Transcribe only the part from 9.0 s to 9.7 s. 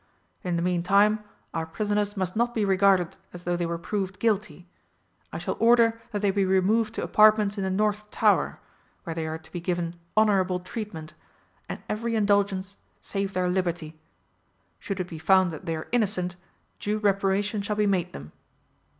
where they are to be